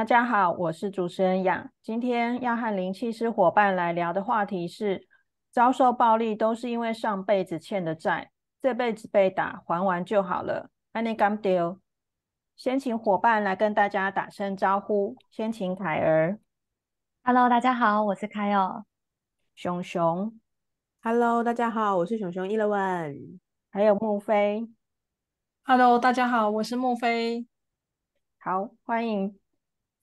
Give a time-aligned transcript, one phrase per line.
[0.00, 1.70] 大家好，我是主持人雅。
[1.82, 5.06] 今天要和灵气师伙伴来聊的话题是：
[5.50, 8.30] 遭受暴力都是因为上辈子欠的债，
[8.62, 10.70] 这辈子被打还完就好了。
[10.92, 11.78] 安妮甘丢，
[12.56, 15.14] 先请伙伴来跟大家打声招呼。
[15.28, 16.40] 先请凯儿
[17.22, 18.82] ，Hello，大家好，我是凯尔。
[19.54, 20.40] 熊熊
[21.02, 23.38] ，Hello，大家好，我是熊熊 Eleven。
[23.70, 24.66] 还有木飞
[25.64, 27.46] ，Hello，大家好，我是木飞。
[28.38, 29.39] 好，欢迎。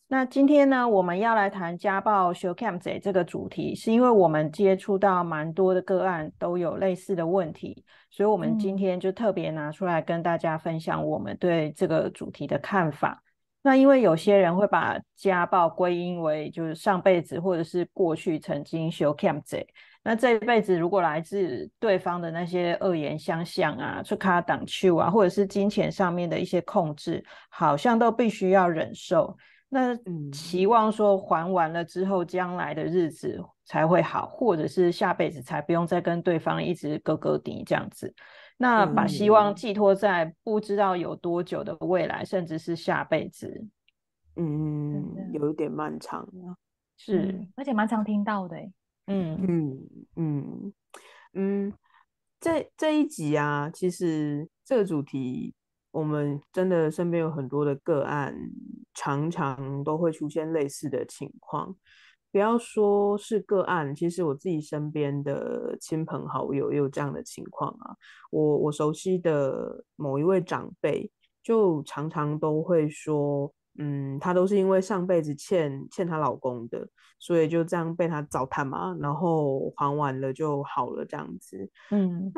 [0.09, 13.21] 那今天呢，我们要来谈家暴 show cam 这个主题，是因为我们接触到蛮多的个案都有类似的问题，所以我们今天就特别拿出来跟大家分享我们对这个主题的看法。
[13.61, 19.41] 那因为有些人会把家暴归因为就是上辈子或者是过去曾经 show cam
[20.05, 29.35] 那这一辈子如果来自对方的那些恶言相向啊、出卡挡去啊，或者是金钱上面的一些控制，好像都必须要忍受。
[29.69, 29.93] 那
[30.31, 38.13] 期望说还完了之后，将来的日子才会好，或者是下辈子才不用再跟对方一直勾勾底这样子。
[38.57, 43.67] 那把希望寄托在不知道有多久的未来，甚至是下辈子，
[44.37, 46.55] 嗯，有一点漫长啊。
[46.95, 48.57] 是，而且蛮常听到的。
[49.07, 50.73] 嗯嗯嗯
[51.33, 51.73] 嗯，
[52.39, 55.53] 这这一集啊，其实这个主题。
[55.91, 58.35] 我们真的身边有很多的个案，
[58.93, 61.75] 常常都会出现类似的情况。
[62.29, 67.95] 不要说是个案，其实我自己身边的亲朋好友也有这样的情况啊。
[68.29, 71.09] 我我熟悉的某一位长辈，
[71.41, 81.57] 就常常都会说，嗯，她都是因为上辈子欠欠她老公的，所以就这样被他糟蹋嘛，然后还完了就好了这样子。
[81.89, 82.31] 嗯。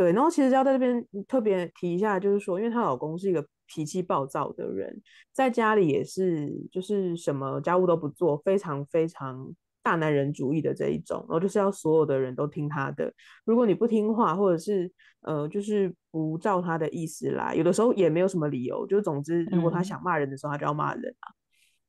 [0.00, 4.98] 对，然后其实要在这边特别提一下，就是说，因为她老公是一个脾气暴躁的人，
[5.30, 13.12] 在家里也是就是什么家务都不做，非常非常大男人主义的这一种，然后就是要所有的人都听他的，
[13.44, 14.90] 如果你不听话，或者是
[15.20, 21.28] 呃就是不照他的意思来，有的时候也没有什么理由，就总之如果他想骂人的时候，他就要骂人啊。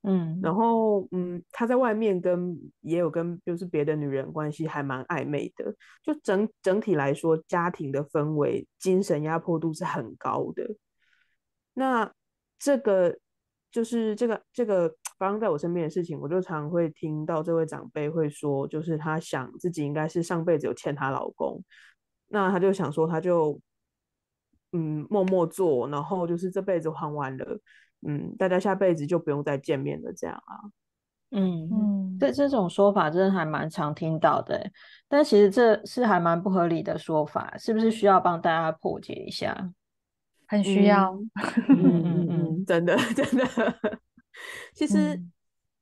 [0.04, 10.74] 嗯，然后嗯，他在外面跟也有跟就是别的女人关系还蛮暧昧的，就整整体来说，家庭的氛围精神压迫度是很高的。
[11.74, 12.12] 那
[12.58, 13.16] 这个
[13.70, 21.62] 就是这个这个发生在我身边的事情，我就常会听到这位长辈会说，就是他想自己应该是上辈子有欠她老公，
[22.26, 23.60] 那他就想说他就
[24.72, 27.60] 嗯默默做，然后就是这辈子还完了。
[28.06, 30.60] 嗯，大家下辈子就不用再见面了，这样啊？
[31.30, 34.70] 嗯嗯，这这种说法真的还蛮常听到的，
[35.08, 39.72] 但其实这是还蛮不合理的说法，是不是需要帮大家破解一下？
[40.46, 41.12] 很需要，
[41.70, 43.46] 嗯嗯嗯，真的 真的，
[44.74, 45.20] 其实。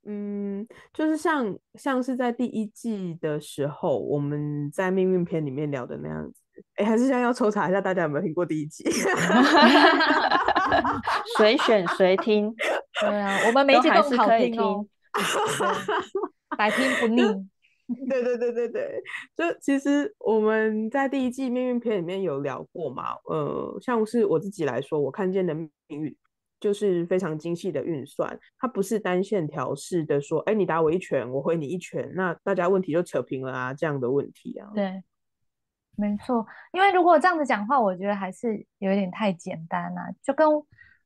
[0.06, 6.40] 嗯，就是像像是在第一季的时候，我们在命运篇里面聊的那样子。
[6.76, 8.82] 哎，还是现在要抽查一下，大家有没有听过第一季？
[11.36, 12.54] 随选随听。
[13.00, 14.86] 对啊，我们每一集都好听哦，
[16.56, 17.22] 百听不 腻。
[18.08, 19.02] 对对对对对，
[19.36, 23.14] 就其实我们在第一季命运篇里面有聊过嘛。
[23.24, 26.16] 呃，像是我自己来说，我看见的命运。
[26.60, 34.68] 就是非常精细的运算，它不是单线条式的说，哎，你打我一拳，我回你一拳，那大家问题就扯平了啊，这样的问题啊。
[34.74, 35.02] 对，
[36.00, 40.00] 没错，因为如果这样子讲话，我觉得还是有点太简单了。
[40.22, 40.48] 就跟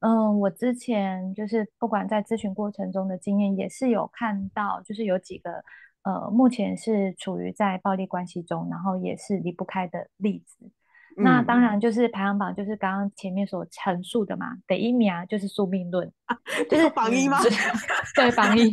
[0.01, 5.65] 嗯，我之前就是不管在咨询过程中的经验，也是有看到，就是有几个
[6.03, 10.71] 呃，目前是处于在暴力关系中，然后也是离不开的例子。
[11.17, 14.47] 那当然就是排行榜，就是刚刚前面所陈述的嘛。
[14.67, 16.11] 第一名啊，就是宿命论，
[16.71, 17.39] 就是榜一吗？
[18.17, 18.73] 对，榜一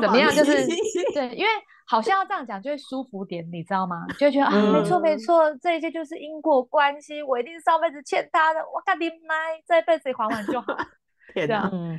[0.00, 0.30] 怎么样？
[0.30, 0.66] 就是
[1.14, 1.50] 对，因为
[1.86, 4.06] 好像要这样讲就会舒服点，你知道吗？
[4.18, 9.34] 就会觉得啊，没错没错，这一切就是因果关系，我一定上辈子欠他的，我赶紧买，
[9.66, 10.76] 这一辈子还完就好。
[11.32, 11.70] 天哪！
[11.72, 11.98] 嗯，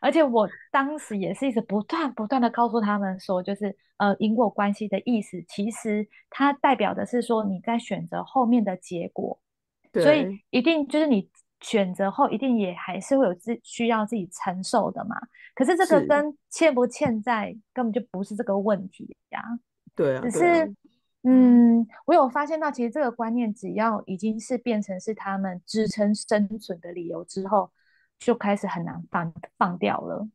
[0.00, 9.38] 而且我当时也是一直不断不断的告诉他们说，就是呃因果关系的意思，其实它代表的是说你在选择后面的结果，
[9.92, 11.30] 所以一定就是你
[11.60, 15.16] 选择后，一定也还是会有自需要自己承受的嘛。
[15.54, 19.42] 可是这个跟欠不欠债根本就不是这个问题呀。
[19.94, 20.74] 对啊，只是
[21.22, 27.70] 嗯，我有发现到，其实这个观念只要已经是变成是他们支撑生存的理由之后，
[28.18, 30.28] 就开始很难放放掉了。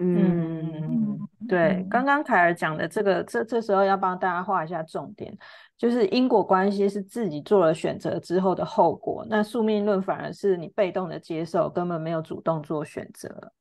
[0.00, 1.18] 嗯，
[1.48, 5.36] 对，刚刚凯尔讲的这个，这这时候要帮大家画一下重点，
[5.76, 13.52] 就是因果关系是自己做了选择之后的后果，那宿命论反而是你被动的接受，根本没有主动做选择。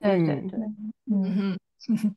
[0.00, 0.60] 对对对，
[1.12, 2.16] 嗯哼，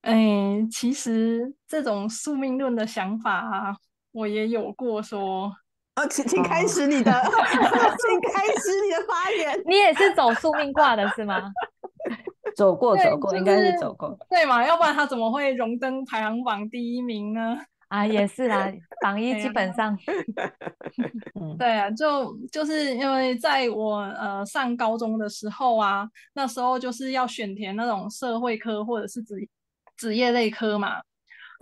[0.00, 3.76] 哎，其实这种宿命论的想法啊，
[4.12, 5.52] 我也有过说。
[5.96, 9.60] 哦，请请开始你的， 请开始你的发言。
[9.66, 11.52] 你也是走宿命卦的是吗？
[12.56, 14.64] 走 过走过，应该是走过，对嘛？
[14.66, 17.58] 要不然他怎么会荣登排行榜第一名呢？
[17.88, 18.72] 啊，也是啦，
[19.02, 19.94] 榜一基本上，
[21.58, 29.46] 对啊，就就是因为在我呃上高中的时候啊，那时候就是要选填那种社会科或者是职
[29.98, 31.02] 职业类科嘛。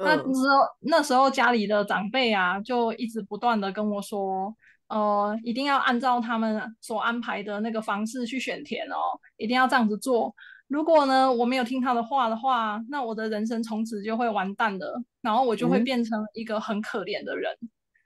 [0.03, 4.55] 那时候那时候家里的长辈啊，就一直不断的跟我说，
[4.89, 8.97] 呃，一定要按照他们所安排的那个方式去选填哦，
[9.37, 10.35] 一定要这样子做。
[10.69, 17.53] 如果呢，我没有听他的话的话，那我的人生从此就会完蛋的，然后我就会变成一个很可怜的人。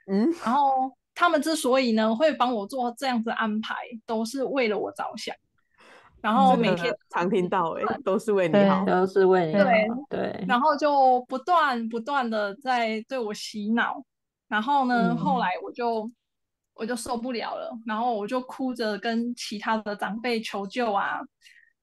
[0.07, 3.75] 嗯，然后他们之所以呢会帮我做这样子安排，
[4.07, 5.35] 都是为了我着想。
[6.25, 10.45] 然后每天常听到，哎，都是为你好，都是为你好，对对。
[10.49, 14.03] 然后就不断不断的在对我洗脑，
[14.49, 16.11] 然后呢，后来我就
[16.73, 21.21] 我就受不了了，然后我就哭着跟其他的长辈求救啊。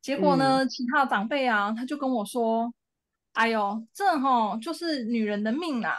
[0.01, 0.65] 结果呢？
[0.65, 2.73] 其他的长辈啊，他就跟我说
[3.33, 5.95] ：“哎呦，这哈就是女人的命啊！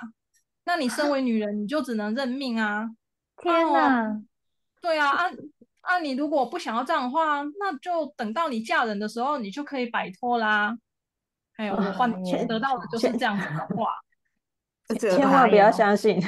[0.65, 2.91] 那你身为女人，你就只能认命啊！”
[3.41, 4.21] 天哪！
[4.81, 5.31] 对啊，啊
[5.83, 5.99] 啊！
[6.01, 10.77] 你如果不想要这样的话，那就等到你嫁人的时候，你就可以摆脱啦。
[11.57, 12.11] 哎呦，我换
[12.47, 13.93] 得到的就是这样子的话，
[14.99, 16.21] 千万不要相信，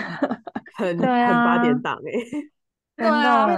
[0.77, 2.13] 很 很八点档哎。
[2.97, 3.49] 对啊，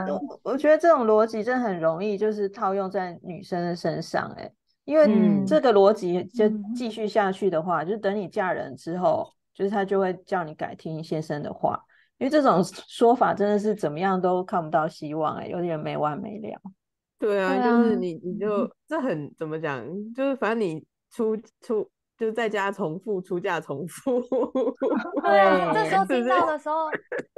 [0.43, 4.51] 我觉得这种逻辑真的很容易，就是套用在女生的身上，哎，
[4.85, 11.85] 因为这个逻辑就继续下去的话，就等你嫁人之后，就是他就会叫你改听先生的话，
[12.19, 16.61] 因为这种说法真的是怎么样都看不到希望，哎，有点没完没了。
[17.19, 19.85] 对啊，就是你，你就这很怎么讲，
[20.15, 21.91] 就是反正你出出。
[22.19, 24.19] 就在家重复出嫁重复，
[25.21, 26.91] 对，这时候听到的时候，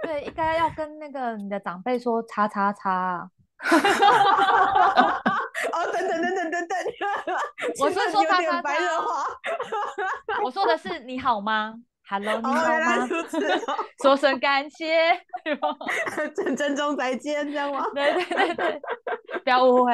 [0.05, 3.29] 对，应该要跟那个你的长辈说叉叉叉。
[3.59, 3.67] 哦，
[5.93, 6.79] 等等等等等等，
[7.83, 9.25] 我是说叉叉白热化，
[10.45, 11.75] 我说的是你好吗
[12.09, 13.09] ？Hello，你好吗？
[14.03, 14.97] 说声感谢，
[16.35, 17.85] 珍珍重再见，知道吗？
[17.95, 18.81] 对对对对，
[19.45, 19.93] 不要误会。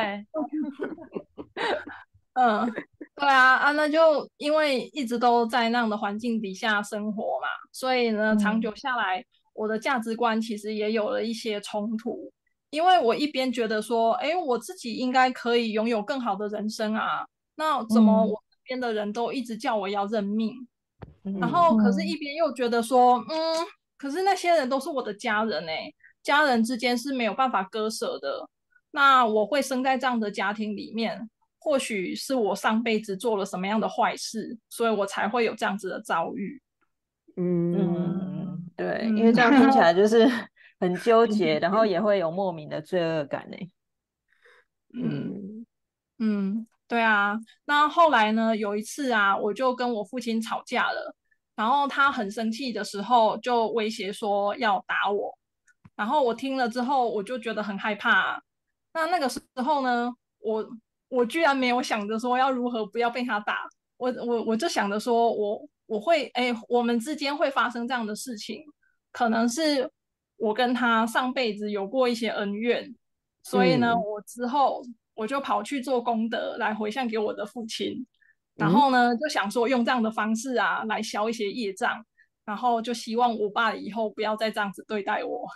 [2.34, 2.72] 嗯。
[3.16, 12.32] 对啊，啊，那就因为一直都在那样的环境底下生活嘛，所以呢，长久下来，我的价值观其实也有了一些冲突。
[12.70, 17.24] 因为我一边觉得说，哎，我自己应该可以拥有更好的人生啊，
[17.54, 20.66] 那怎么我身边的人都一直叫我要认命？
[21.40, 23.66] 然后，可是一边又觉得说，嗯，
[23.96, 25.92] 可是那些人都是我的家人哎，
[26.22, 28.48] 家人之间是没有办法割舍的。
[28.90, 31.28] 那我会生在这样的家庭里面。
[31.58, 36.60] 或许是我上辈子做了什么样的坏事，所以我才会有这样子的遭遇。
[37.38, 40.28] 嗯，对，因为这样听起来就是
[40.78, 43.56] 很纠结，然后也会有莫名的罪恶感呢。
[44.92, 45.64] 嗯
[46.18, 47.36] 嗯，对啊。
[47.64, 48.56] 那后来呢？
[48.56, 51.14] 有一次啊，我就跟我父亲吵架了，
[51.56, 55.36] 然后他很生气的时候就威胁说要打我，
[55.96, 58.42] 然后我听了之后我就觉得很害怕。
[58.92, 60.68] 那那个时候呢，我。
[61.08, 68.64] 我居然没有想着说要如何不要被他打，我我我就想着说我我会哎，我们之间会发生这样的事情，
[69.12, 69.88] 可能是
[70.36, 72.92] 我跟他上辈子有过一些恩怨，
[73.44, 74.82] 所以呢，我之后
[75.14, 78.06] 我就跑去做功德来回向给我的父亲，
[78.56, 82.04] 然后呢就想说用这样的方式啊来消一些业障，
[82.44, 85.46] 然后就希望我爸以后不要再这样子对待我。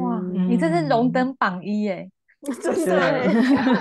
[0.00, 2.10] 哇，你这是荣登榜一耶！
[2.62, 3.28] 真的，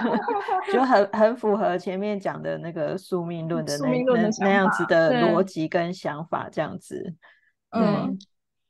[0.74, 7.16] 就很很符合前面讲的那个宿命论的那那那样子的逻辑跟想法，这样子。
[7.70, 8.20] 嗯，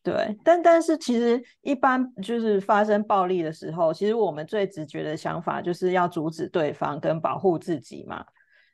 [0.03, 0.37] 对。
[0.43, 8.23] 但但是其实一般就是发生暴力的时候，其实我们最直觉的想法就是要阻止对方跟保护自己嘛。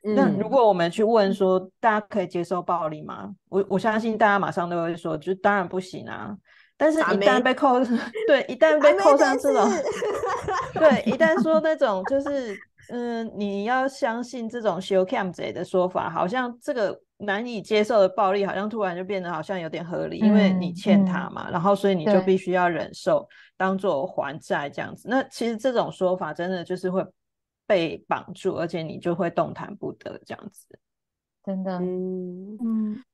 [0.02, 3.34] 那如果我们去问说，大家可以接受暴力吗？
[3.48, 6.36] 我我相信大家马上都会说，就当然不行啊。
[6.76, 7.80] 但是，一旦被扣，
[8.28, 9.68] 对，一旦被扣上这种，
[10.74, 12.54] 对，一旦说那种就是，
[12.90, 25.08] 嗯，你要相信这种 show cam 贼的说法，好像这个难以接受的暴力，好像突然就变得好像有点合理，因为你欠他嘛，然后所以你就必须要忍受，当做还债这样子。
[25.08, 27.04] 那其实这种说法真的就是会
[27.66, 30.66] 被绑住，而且你就会动弹不得这样子。
[31.44, 33.04] 真的，嗯嗯。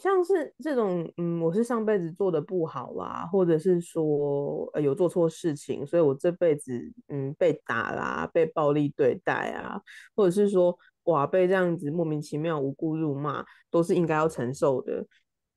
[0.00, 9.80] 像是这种，嗯，我是上辈子做的不好啦，或者是说，呃，有做错事情，所以我这辈子，嗯，被打啦，被暴力对待啊，
[10.16, 15.06] 或者是说，哇，被这样子莫名其妙无故辱骂，都是应该要承受的。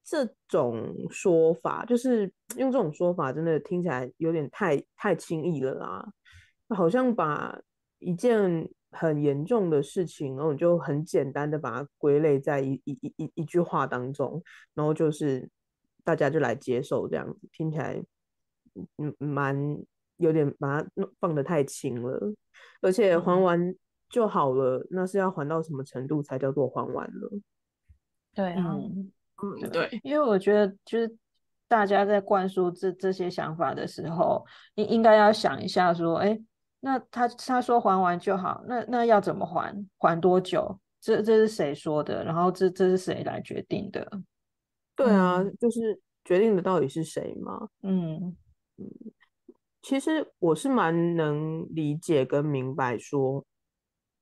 [0.03, 6.07] 这种说法，就是用这种说法，真的听起来有点太太轻易了啦，
[6.69, 7.59] 好像把
[7.99, 8.69] 一件。
[8.91, 14.41] 很严重的事情，然后你就很简单的把它归类在一一一一一句话当中，
[14.73, 15.47] 然后就是
[16.05, 18.01] 大家就来接受这样子，听起来
[18.97, 19.77] 嗯蛮
[20.15, 20.89] 有点把它
[21.19, 22.33] 放的太轻了，
[22.81, 23.75] 而且还完
[24.09, 27.31] 就好了，那是要还到什么程度才叫做还完了？
[28.33, 29.11] 对啊，嗯
[29.71, 31.17] 对，因为我觉得就是
[31.67, 34.45] 大家在灌输这这些想法的时候，
[34.75, 36.39] 应应该要想一下说，哎。
[36.79, 39.75] 那他他说还完就好，那那要怎么还？
[39.97, 40.79] 还多久？
[41.01, 42.23] 这这是谁说的？
[42.23, 44.07] 然后这这是谁来决定的？
[44.95, 47.67] 对啊，就是决定的到底是谁嘛？
[47.81, 48.37] 嗯
[48.77, 48.85] 嗯，
[49.81, 53.43] 其实我是蛮能理解跟明白说，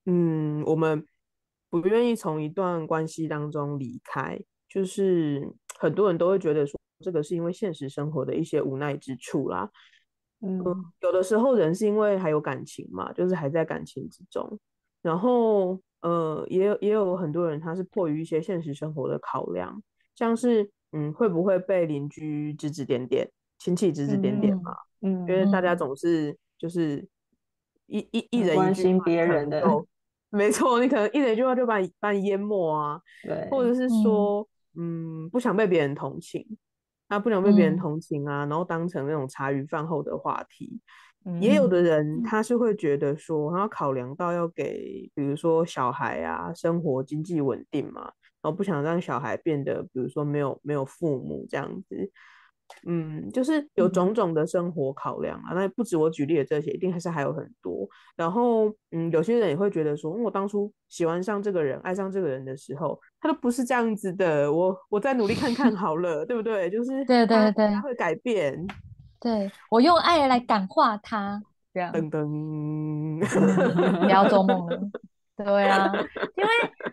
[0.05, 1.05] 嗯，我们
[1.69, 9.69] 不愿意从一段关系当中离开，就是很多人都会觉得说，这个是因为现实生活的一些无奈之处啦。
[10.41, 10.63] 嗯，
[11.01, 14.59] 有的时候人是因为还有感情嘛，就是还在感情之中，
[15.01, 19.81] 然后呃，也有也有很多人他是迫于一些现实生活的考量，
[20.13, 27.07] 像是嗯会不会被邻居指指点点，亲戚指指点点嘛，嗯，因为大家总是就是
[27.87, 29.63] 一一一人关心别人的，
[30.35, 36.45] 没错，你可能一两句话就把你把你淹没啊，对，或者是说嗯不想被别人同情。
[37.07, 40.81] 他不想被别人同情啊，然后当成那种茶余饭后的话题。
[41.39, 48.01] 也有的人他是会觉得说，他要考量到要给，比如说小孩啊，生活经济稳定嘛，
[48.41, 52.11] 然后不想让小孩变得，比如说没有没有父母这样子。
[52.87, 57.87] 嗯，就是有种种的生活考量啊，那不止我举例的这些，一定还是还有很多。
[58.15, 64.51] 然后，嗯，有些人也会觉得说，我当初喜欢上这个人，爱上这个人的时候，他都不是这样子的。
[64.51, 66.69] 我我再努力看看好了，对不对？
[66.69, 68.65] 就是对对对，他会改变。
[69.19, 71.41] 对我用爱来感化他，
[71.73, 71.91] 这样。
[71.93, 74.79] 噔噔，不要做梦了。
[75.35, 75.91] 对啊，
[76.37, 76.49] 因为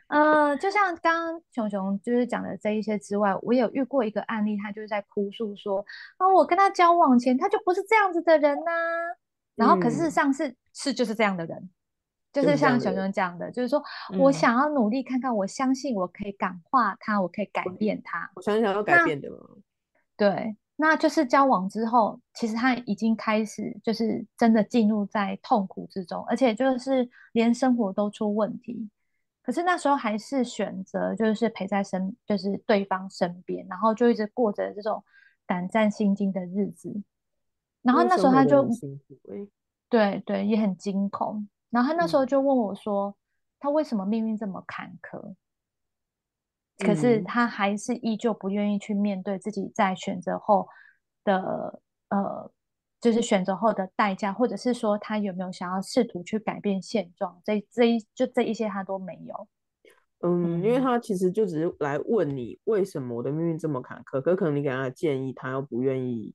[0.09, 5.85] 呃，就像刚刚熊熊就是讲的这一些之外，我有遇过一个案例，他就是在哭诉说，
[6.17, 8.71] 啊，我跟他交往前他就不是这样子的人呐，
[9.55, 11.71] 然后可事实上是是就是这样的人，
[12.33, 13.83] 就是像熊熊讲的，就是说
[14.19, 19.37] 我想要努力看看，我相信我可以感化他，我可以改变他，我想想要改变的吗？
[20.17, 20.57] 对。
[20.77, 28.89] 那就是交往之后，其实他已经开始就是真的进入在痛苦之中，而且就是连生活都出问题。
[29.43, 35.03] 可是那时候还是选择就是陪在身，就是对方身边，然后就一直过着这种
[35.47, 37.03] 胆战心惊的日子。
[37.83, 38.65] 然后那时候他就
[39.89, 41.49] 对对也很惊恐。
[41.71, 43.15] 然后他那时候就问我说
[43.59, 45.35] ：“他为什么命运这么坎坷？”
[46.83, 50.69] 可是他还是依旧不愿意去面对自己在选择后
[51.25, 52.51] 的呃，
[53.01, 57.41] 就是选择后的代价，或者是说他有没有想要试图去改变现状？
[57.45, 59.49] 这这一就这一些他都没有。
[60.21, 66.35] 嗯，因为他其实就只是来问你为什么我的命运这么坎坷，可可能你给他的建议，他又不愿意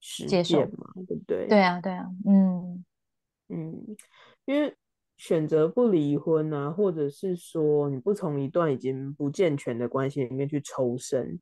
[0.00, 1.46] 接受嘛，对不对？
[1.48, 2.84] 对啊，对啊，嗯
[3.48, 3.96] 嗯，
[4.44, 4.76] 因为。
[5.20, 11.38] 选择不离婚啊，或者是说你不从一段已经不健全的关系里面去抽身，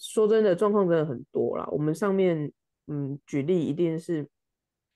[0.00, 1.64] 说真的，状况真的很多啦。
[1.70, 2.52] 我们上面
[2.88, 4.28] 嗯举例一定是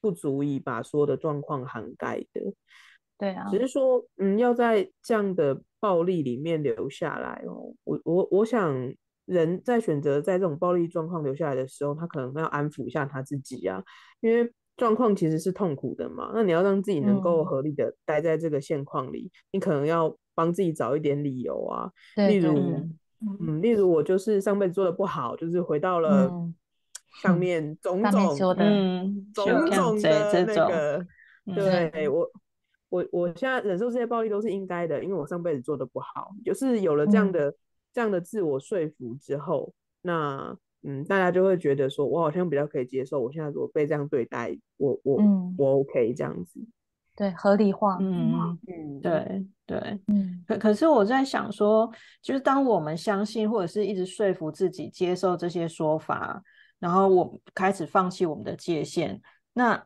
[0.00, 2.40] 不足以把所有的状况涵盖的，
[3.16, 3.49] 对啊。
[3.49, 8.92] 只是说嗯要在这样的暴力里面留下来哦，我我我想
[9.26, 13.80] 人在选择在这种暴力状况留下来的时候，他可能要安抚一下他自己啊，
[14.21, 14.52] 因为。
[14.76, 22.57] 状况其实是痛苦的嘛，那你要让自己能够合理的待在这个现况里，你可能要帮自己找一点理由啊，例如，
[23.41, 26.31] 嗯，例如我就是上辈子做的不好，就是回到了
[27.23, 31.07] 上面种种，嗯，种种的那个，
[31.55, 32.09] 对。
[32.09, 32.31] 我，
[32.88, 37.55] 我我现在忍受这些暴力都是应该的，因为我上辈子做的不好，就是有了这样的
[37.93, 46.61] 这样的自我说服之后，那嗯，大家就会觉得说，我好像比较可以接受，我现在如果被这样对待，我我、嗯我 OK 这样子。
[47.15, 47.99] 对，合理化。
[48.01, 50.01] 嗯，嗯，对对。
[50.07, 51.91] 嗯可可是我在想说，
[52.23, 56.43] 就是当我们相信或者是一直说服自己接受这些说法，
[56.79, 59.21] 然后我开始放弃我们的界限，
[59.53, 59.85] 那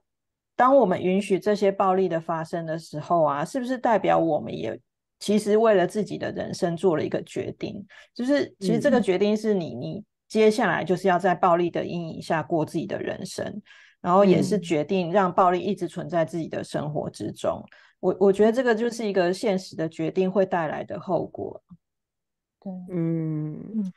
[0.55, 4.81] 当我们允许这些暴力的发生的时候啊，是不是代表我们也
[5.19, 7.85] 其实为了自己的人生做了一个决定？
[8.15, 13.63] 就是其实这个嗯决定是你你接下来就是要在暴力的阴影下过自己的人生。
[14.03, 17.61] 然后也是嗯决定让暴力一直存在自己的生活之中，
[17.99, 21.61] 我我觉得这个就是一个现实的决定会带来的后果。
[22.61, 23.93] 对，嗯嗯，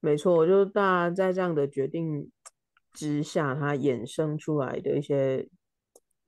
[0.00, 2.30] 没错，就是大家在这样的决定
[2.94, 5.46] 之下，它衍生出来的一些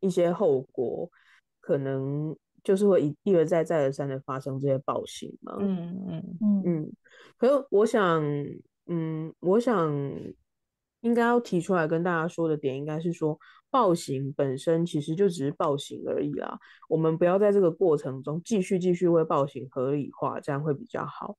[0.00, 1.08] 一些后果，
[1.60, 5.56] 可能就是会一一而再再而三的发生这些暴行嘛。
[5.60, 6.92] 嗯嗯嗯嗯，
[7.38, 8.22] 可是我想，
[8.86, 9.92] 嗯，我想
[11.00, 13.38] 应该要提出来跟大家说的点，应该是说
[13.70, 16.58] 暴行本身其实就只是暴行而已啦。
[16.88, 21.36] 我们不要在这个过程中继续继续为暴行合理化，这样会比较好。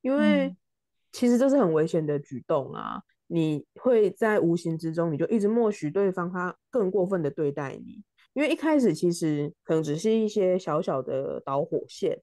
[0.00, 0.56] 因为嗯
[1.10, 3.00] 其实这是很危险的举动啊！
[3.28, 8.02] 你会在无形之中，你就一直默许对方他更过分的对待你。
[8.34, 12.20] 因为一开始其实可能只是一些小小的导火线，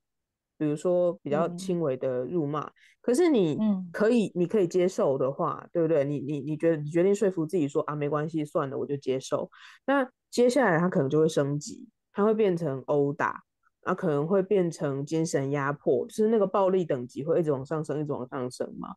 [0.58, 2.70] 比如说比较嗯轻微的辱骂，
[3.02, 6.04] 可是你嗯可以你可以接受的话，对不对？
[6.04, 9.50] 你你你觉得你决定说服自己说啊没关系，算了，我就接受。
[9.86, 13.42] 那接下来他可能就会升级，他会变成殴打，
[13.84, 18.90] 啊，可能会变成精神压迫，就是那个暴力等级会一直往上升，一直往上升嘛。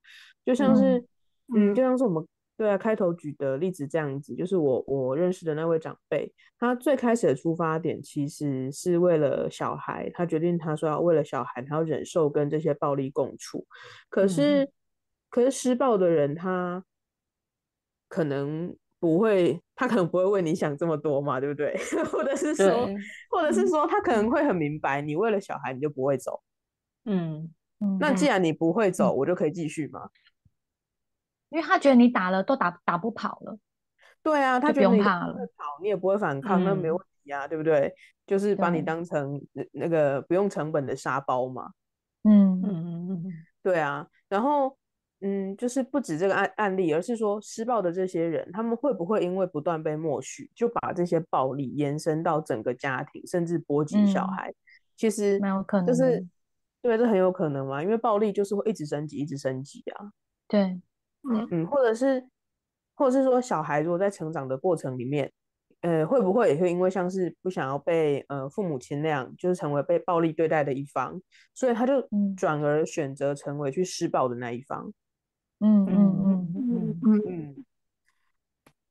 [0.45, 0.99] 就像是，
[1.55, 2.27] 嗯，嗯就像是我们
[2.59, 13.65] 对啊开头举的例子这样子，就是我我认识的那位长辈，他最开始的出发点其实是为了小孩，他决定他说要为了小孩，他要忍受跟这些暴力共处。
[14.11, 14.69] 可是，
[15.31, 16.85] 可是施暴的人他
[18.09, 21.77] 可能不会，他可能不会为你想这么多嘛，对不对？
[22.11, 22.89] 或者是说，
[23.31, 26.43] 或者是说，他可能会很明白，你为了小孩你就不会走。
[27.05, 30.11] 嗯嗯，那既然你不会走，嗯我就可以继续嘛。
[31.51, 33.59] 因为他觉得你打了都打打不跑了，
[34.23, 37.93] 对啊，他觉得你不会跑，你也不会反抗，那没嗯问题啊，对不对？
[38.27, 41.71] 就是把你对当成那那个不用成本的沙包嘛。
[42.25, 43.33] 嗯嗯嗯
[43.63, 44.77] 对啊，然后
[45.21, 54.55] 嗯，就是不止这个案案例，而是说施暴的这些人，他们会不会因为不断被默许，就把这些暴力延伸到整个家庭，甚至波及小嗯孩？
[54.97, 56.25] 其实蛮有可能就是
[56.83, 60.13] 对，这很有可能嘛，因为暴力就是会一直升级，一直升级啊。
[60.47, 60.81] 对，
[61.51, 62.27] 嗯，或者是，
[62.95, 65.31] 或者是说，小孩如果在成长的过程里面，
[65.81, 71.21] 呃，会不会也会因为像是不想要被呃父母亲那样，就是成为被暴力对待的一方，
[71.55, 72.35] 所以他就嗯。
[72.37, 74.93] 转而选择成为去施暴的那一方。
[75.61, 75.93] 嗯嗯
[76.25, 77.01] 嗯嗯嗯。
[77.03, 77.65] 嗯嗯，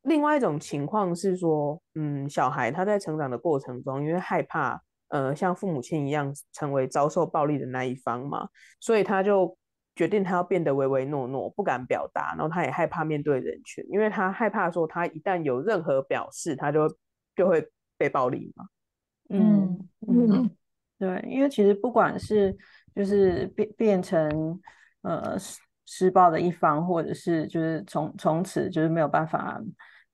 [0.01, 8.49] 另外一种情况是说，嗯，小孩他在成长的过程中，因为害怕，呃，像父母亲一样成为遭受暴力的那一方嘛，
[8.81, 9.57] 所以他就
[9.97, 16.88] 决定他要变得唯唯诺诺，不敢表达，然后他也害怕面对人群，因为他害怕说他一旦有任何表示，他就
[17.36, 18.65] 就会被暴力嘛。
[19.29, 20.49] 嗯嗯，
[20.99, 22.55] 对，因为其实不管是
[22.95, 24.62] 就是变变成
[25.01, 29.60] 呃施施暴的一方，或者是就是从从此就是没有办法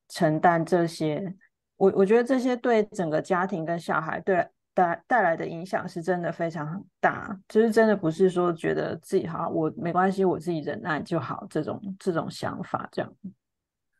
[0.08, 1.34] 承担这些，
[1.76, 13.14] 我我觉得这些对整个家庭跟小孩对带带来的影响是真的非常大，就是真的不是说觉得自己好，我没关系，我自己忍耐就好这种这种想法这样。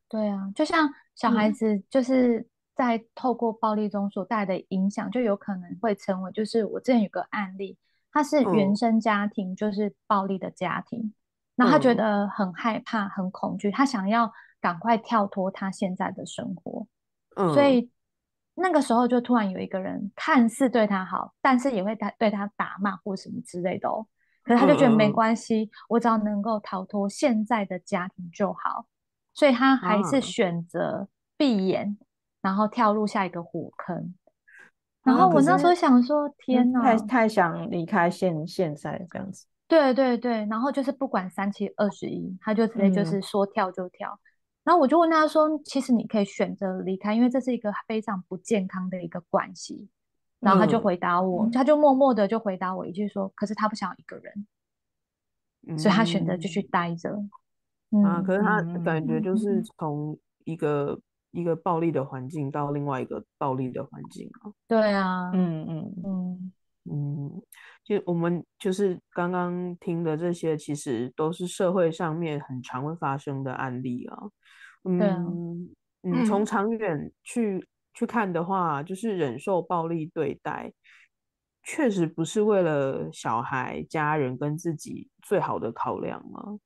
[0.09, 1.55] 对啊，就像小孩嗯。
[1.55, 7.79] 子就是在透过暴力中所带来的影响，就有可能会成为，就是我之前有个案例，
[8.13, 8.77] 他是原嗯。
[8.77, 11.15] 生家庭就是暴力的家庭，
[11.55, 11.97] 那他觉嗯。
[11.97, 16.87] 得很害怕、很恐惧，他想要赶快跳脱他现在的生活，
[17.47, 17.69] 所嗯。
[17.69, 17.91] 以
[18.55, 24.07] 那个时候就突然有一个人看似对他好，但是也会打对他打骂或什么之类的哦。
[24.43, 28.87] 可是他就觉得没关系，我只要能够逃脱现在的家庭就好，
[29.33, 31.97] 所以他还是啊选择闭眼，
[32.43, 34.15] 然后跳入下一个火坑。
[35.03, 39.47] 然后我那时候想说，天太呐，太想离开现现在这样子。
[39.67, 44.19] 对对对，然后就是不管三七二十一，他就直接就是嗯说跳就跳。
[44.65, 49.89] 然后我就问他说，其实你可以选择离开，因为这是一个非常不健康的一个关系。
[50.41, 57.11] 然后他就嗯回答我，嗯他就默默的就回答我一句说，可是他不想要一个人，所以他选择继续嗯待着。
[58.05, 61.01] 啊，嗯可是他嗯感觉嗯就是嗯从一个
[61.31, 64.53] 一个暴力的环境到另外一个暴力的环境啊。
[64.69, 66.53] 对啊，嗯嗯嗯，
[66.85, 66.93] 嗯，
[67.31, 67.43] 嗯，
[67.85, 74.19] 就我们就是刚刚听的这些，其实都是社会上面很常会发生的案例啊。
[74.85, 75.69] 嗯
[76.03, 80.73] 嗯，从长远去去看的话，就是忍受暴力对待，
[81.63, 86.59] 确实不是为了小孩、家人跟自己最好的考量吗？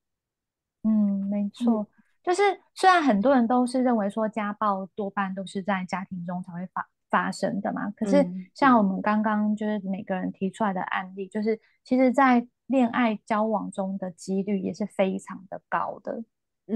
[0.82, 1.86] 嗯，没错，
[2.22, 2.42] 就是
[2.74, 16.22] 虽然很多人都是认为说家暴多半都是在家庭中才会发发生的嘛，可是像我们刚刚就是每个人提出来的案例，就是其实在恋爱交往中的几率也是非常的高的。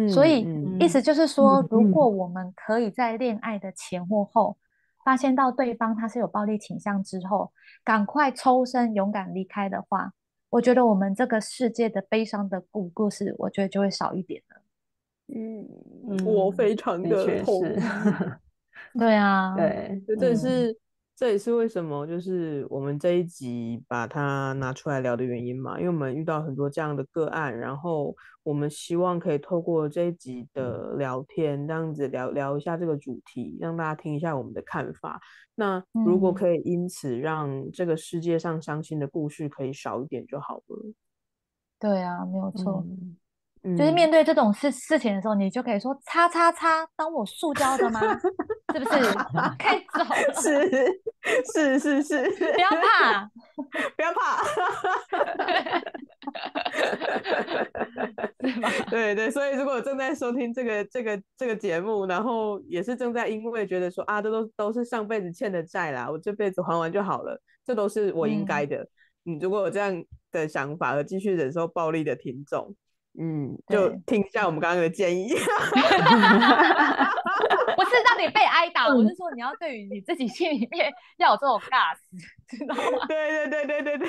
[0.09, 0.47] 所以
[0.81, 4.57] 意思就是说，如果我们可以在恋爱的前或后
[5.05, 7.53] 发现到对方他是有暴力倾向之后，
[7.85, 10.15] 赶快抽身勇敢离开的话，
[10.49, 14.63] 我觉得我们这个世界的悲伤的故故事，我觉得就会少一点了。
[15.35, 15.69] 嗯，
[16.25, 17.75] 我非常的同意。
[18.99, 20.77] 对啊，对，这是。
[21.15, 35.21] 这也是为什么，就是我们这一集把它拿出来聊的原因嘛，因为我们遇到很多这样的个案，然后我们希望可以透过这一集的聊天，这样子聊聊一下这个主题，让大家听一下我们的看法。
[35.55, 40.93] 那如果可以因此让这个世界上伤心的故事可以少一点就好了。
[41.79, 42.85] 对啊，没有错。
[43.63, 48.01] 就是面对这种事事情的时候，你就可以说“叉叉叉”，当我塑胶的吗？
[48.73, 48.91] 是不是？
[49.57, 50.17] 可以走了。
[50.43, 53.31] 是是是是， 不要怕，
[53.95, 54.43] 不要怕。
[58.91, 68.85] 对对，所以如果正在收听这个这个这个节目，然后也是正在因为觉得说啊，这都都是上辈子欠的债啦，我这辈子还完就好了，这都是我应该的。
[69.23, 72.75] 你如果有这样的想法而继续忍受暴力的听众。
[73.19, 75.29] 嗯，就听一下我们刚刚的建议。
[77.75, 81.97] 不是让你被挨打，我是说你要对于你自己心里面要有这种 gas，
[82.47, 83.07] 知道吗？
[83.09, 84.09] 对对对对对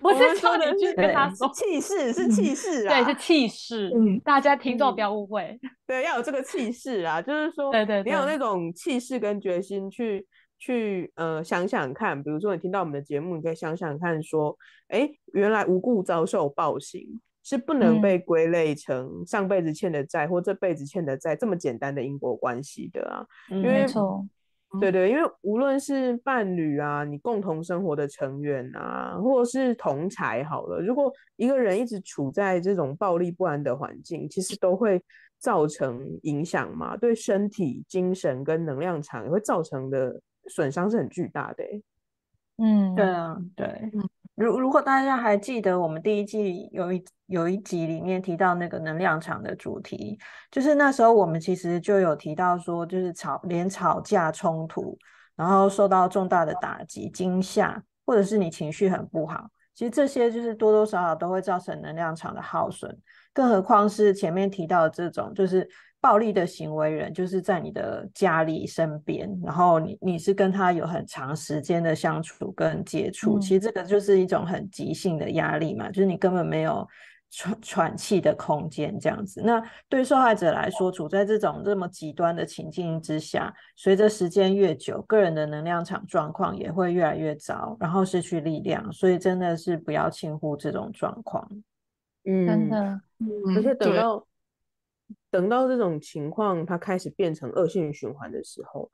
[0.00, 3.90] 不是说你去跟他说气势是气势啊，对，是气势。
[3.94, 5.58] 嗯，大家听众不要误会。
[5.86, 10.26] 对，要有这个气势啊，就是说，对对，你有那种气势跟决心去
[10.58, 14.56] 去呃想想看，比如说你听到我们的节目，你可以想想看，说，
[14.88, 17.20] 哎，原来无故遭受暴行。
[17.44, 23.86] 是不能被归类成上辈子欠的债或这辈子欠的债这么简单的因果关系的啊，因为
[24.80, 35.00] 对对，因为无论是伴侣啊，你共同生活的成员啊，或者是同才好了，如果一个人一直处在这种暴力不安的环境，其实都会
[35.38, 41.62] 造成影响嘛，对身体、精神跟能量场也会造成的损伤是很巨大的。
[42.56, 43.92] 嗯，对啊，对。
[44.34, 50.18] 如如果大家还记得，我们第一季有一有一集里面提到那个能量场的主题，
[50.50, 54.98] 就是那时候我们其实就有提到说，就是吵连吵架冲突，
[55.36, 62.98] 然后受到重大的打击惊吓，或者是你情绪很不好，其实这些就是多多少少都会造成能量场的耗损，
[63.32, 65.68] 更何况是前面提到的这种就是。
[66.04, 76.86] 暴力的行为人就是在你的家里身边，然后你你是跟他有很长时间的相处跟接触，其实这个就是一种很急性的压力嘛，就是你根本没有
[77.30, 79.40] 喘喘气的空间这样子。
[79.42, 91.48] 那对受害者来说，处在这种这么极端的情境之下，随着时间越久，个人的能量场状况也会越来越糟，然后失去力量，所以真的是不要轻忽这种状况。
[92.26, 93.00] 嗯，真的，
[93.56, 94.22] 而且等到。
[95.34, 98.88] 等到这种情况它开始变成恶性循环的时候，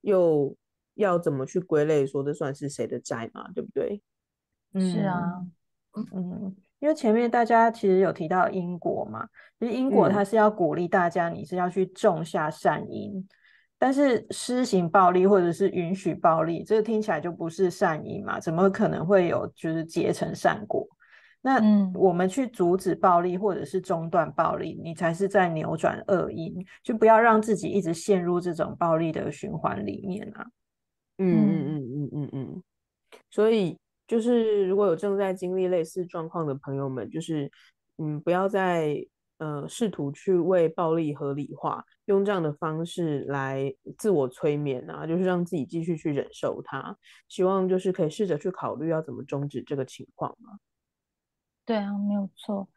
[0.00, 0.56] 又
[0.94, 3.46] 要怎么去归类说这算是谁的债嘛？
[3.54, 4.02] 对不对？
[4.80, 5.44] 是啊，
[6.14, 9.28] 嗯，因为前面大家其实有提到因果嘛，
[9.60, 13.28] 其实因果它是要鼓励大家，你是要去种下善因，
[13.78, 18.40] 但是施行暴力或者是允许暴力，这个听起来就不是善因嘛？
[18.40, 20.88] 怎么可能会有就是结成善果？
[21.44, 21.60] 那
[21.94, 30.46] 我们去阻止暴力，或者是中断暴力，你才是在扭转恶因，就不要让自己一直陷入这种暴力的循环里面啊。
[31.18, 32.62] 嗯嗯嗯嗯嗯嗯。
[33.28, 33.76] 所以
[34.06, 37.50] 就是如果有正在经历类似状况的朋友们，就是
[37.98, 39.04] 嗯，不要再
[39.38, 46.96] 呃试图去为暴力合理化，用这样的方式来自我催眠啊，就是让自己继续去忍受它。
[47.28, 50.52] 希望就是可以试着去考虑要怎么终止这个情况嘛。
[51.64, 52.68] 对啊，没有错。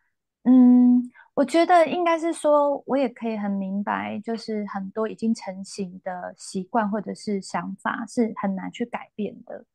[0.43, 1.01] 嗯，
[1.33, 9.65] 我觉得应该是说，我也可以很明白，就是很多已经成型的习惯或者是想法是很难去改变的。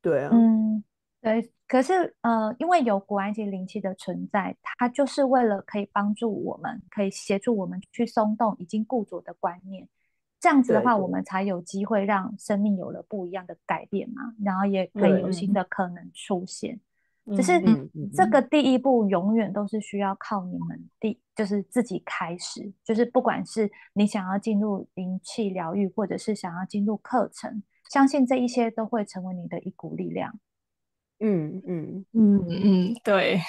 [0.00, 0.84] 对啊，嗯，
[1.20, 1.50] 对。
[1.66, 9.88] 可是呃，因为有古埃及灵气的存在，它就是为了可以帮助我们，可以协助我们去松动已经固着的观念，
[10.40, 16.80] 这样子的话，对对我们才有机会让生命有了不一样的改变嘛，然后也可以有新的可能出现。
[17.36, 17.60] 只是
[18.14, 30.38] 这个第一步永远都是需要靠你们第，就是自己开始，就是不管是你想要进入灵气疗愈，或者是想要进入课程，相信这一些都会成为你的一股力量。
[31.20, 32.06] 嗯嗯。
[32.12, 33.40] 嗯嗯，对，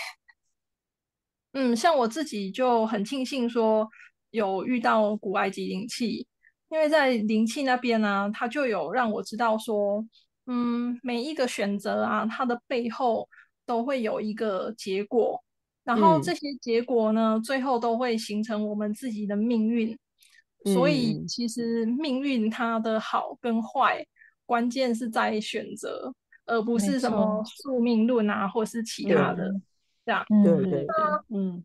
[1.53, 3.89] 嗯，像我自己就很庆幸说
[4.29, 6.27] 有遇到古埃及灵气，
[6.69, 10.05] 因为在灵气那边呢、它就有让我知道说，
[10.47, 13.27] 嗯，每一个选择啊，它的背后
[13.65, 15.41] 都会有一个结果，
[15.83, 16.21] 然后嗯。
[16.21, 19.97] 这些结果呢，最后都会形成我们自己的命运。
[20.65, 21.27] 所以嗯。
[21.27, 24.05] 其实命运它的好跟坏，
[24.45, 26.13] 关键是在选择，
[26.45, 29.61] 而不是什么宿命论啊，或是其他的嗯
[30.05, 30.25] 这样。
[30.29, 30.85] 嗯，对对。
[30.85, 30.87] 对，
[31.29, 31.63] 嗯。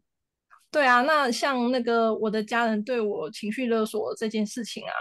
[0.70, 4.92] 对啊，那像那个我的家人对我情绪勒索这件事情啊，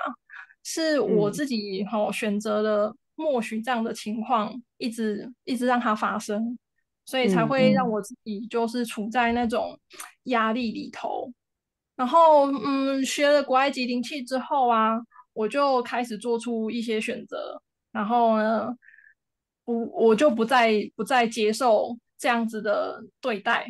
[0.64, 1.34] 是我嗯。
[1.34, 6.58] 自己哈、选择了默许这样的情况，一直一直让它发生，
[7.06, 9.80] 所以才会让我自己就是处在那种
[10.24, 11.32] 压力里头。
[11.96, 15.00] 然后，嗯，学了古埃及灵气之后啊，
[15.34, 18.76] 我就开始做出一些选择，然后呢，
[19.64, 23.66] 不，我就不再不再接受这样子的对待，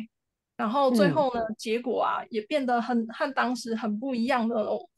[0.56, 1.14] 然后最嗯。
[1.14, 4.88] 后呢，结果啊也变得很和当时很不一样的哦。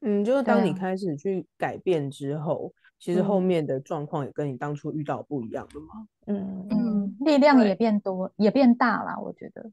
[0.00, 6.06] 嗯，就是当你开始去改变之后，其实后嗯面的状况也跟你当初遇到不一样了嘛。
[6.26, 9.72] 嗯嗯嗯，力量也变多，也变大了，我觉得。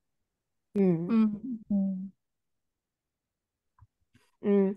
[0.73, 2.11] 嗯嗯嗯
[4.41, 4.75] 嗯，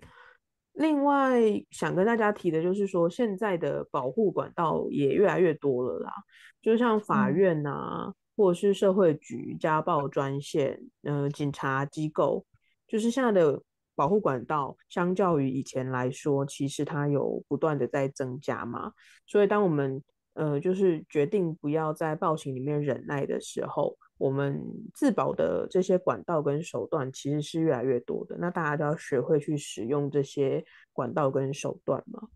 [0.74, 6.12] 另外想跟大家提的就是说，现在的保护管道也越来越多了啦，
[6.60, 12.44] 就像法嗯院啊、或者是社会局、家暴专线、呃，警察机构，
[12.86, 13.62] 就是现在的
[13.94, 18.92] 保护管道，相较于以前来说，其实它有不断的在增加嘛。
[19.26, 20.02] 所以当我们
[20.34, 24.62] 呃，就是决定不要在暴行里面忍耐的时候，我们
[24.94, 28.36] 自保的这些管道跟手段其实是越来越多的。
[28.38, 32.28] 那大家都要学会去使用这些管道跟手段嘛。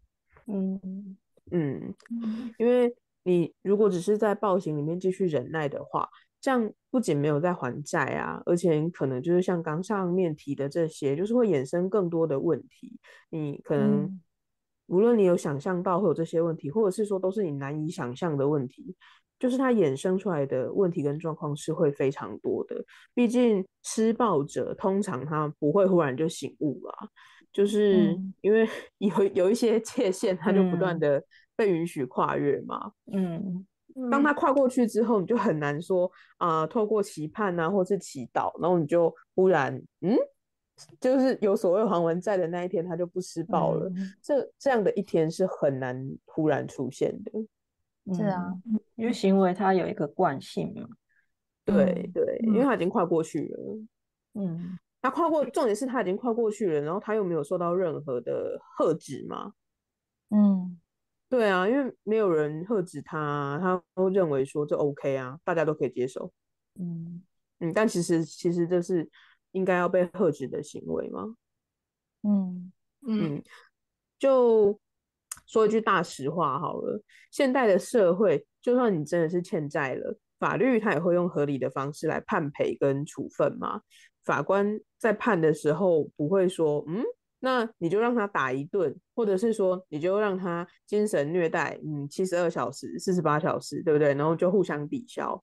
[0.47, 1.17] 嗯，
[3.77, 6.09] 如果只是在暴行里面继续忍耐的话，
[6.41, 12.99] 这样不仅没有在还债啊，而且可能就是像刚上面提的这些，就是会衍生更多的问题。
[13.29, 14.23] 你可能嗯
[14.87, 18.97] 无论你有想象到会有这些问题，或者是说都是你难以想象的问题，
[19.39, 22.83] 就是它衍生出来的问题跟状况是会非常多的。
[23.13, 26.95] 毕竟施暴者通常他不会忽然就醒悟啦，
[27.53, 28.67] 就是嗯因为
[28.99, 31.25] 有有一些界限，他就不断嗯的
[31.57, 32.93] 被允许跨越嘛。
[33.13, 33.67] 嗯
[34.11, 40.15] 当他跨过去之后，你就很难说啊、呃透过期盼啊，或是祈祷，然后你就忽然嗯，
[41.01, 43.89] 就是有所谓黄文在的那一天，他就不施暴了。
[43.89, 47.33] 嗯这这样的一天是很难忽然出现的。
[48.15, 50.83] 是啊，嗯因为行为它有一个惯性嘛。
[50.83, 50.97] 嗯
[51.65, 53.79] 对对，因为嗯他已经跨过去了。
[54.35, 59.53] 嗯他跨过，重点是他已经跨过去了，然后他又没有受到任何的喝止嘛。
[60.31, 60.79] 嗯
[61.29, 66.33] 对啊，因为没有人喝止他，他都认为说这 OK 啊，大家都可以接受。
[66.79, 67.23] 嗯
[67.59, 69.09] 嗯，但其实其实这是
[69.53, 71.35] 应该要被喝止的行为嘛。
[72.23, 72.73] 嗯
[73.07, 73.43] 嗯嗯，
[74.19, 74.79] 就
[75.47, 83.81] 说一句大实话好了，现代的社会，就算你真的是欠债了，法律它也会用合理的方式来判赔跟处分嘛。
[84.25, 87.03] 法官在判的时候不会说，嗯，
[87.41, 94.15] 那你就让他打一顿，或者是说你就让他精神虐待，嗯，七十二小时、四十八小时，对不对？
[94.15, 95.43] 然后就互相抵消。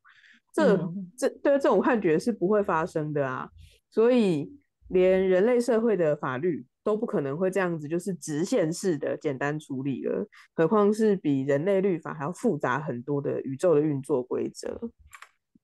[0.53, 3.49] 这嗯这对这种判决是不会发生的啊，
[3.89, 4.51] 所以
[4.89, 14.79] 连人类社会的法律都不可能会这样子，就是直线式的简单处理了，何况是比人类律法还要复杂很多的宇宙的运作规则。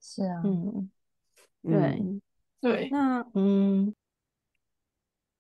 [0.01, 0.89] 是啊，嗯，
[1.63, 1.73] 对。
[1.99, 2.21] 嗯
[2.61, 3.95] 对，那嗯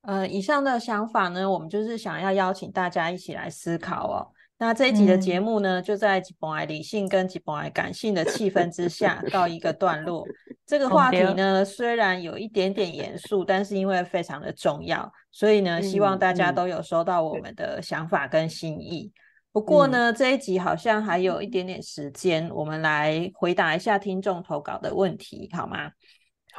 [0.09, 4.25] 呃，以上的想法呢，我们就是想要邀请大家一起来思考哦。
[4.57, 10.25] 那这一集的节嗯目呢，就在几本来理性跟几本来感性的气氛之下告一个段落。
[10.65, 19.11] 这个哦话题呢，虽然有一点点严肃，但是因为非常的重要，所以呢，希望嗯大家嗯都有收到我们的想法跟心意。
[19.51, 25.91] 不过嗯呢，这一集好像还有一点点时间，我们来回答一下听众投稿的问题，好吗？